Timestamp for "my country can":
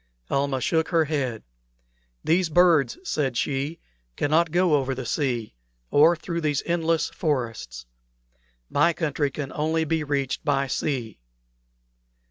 8.67-9.51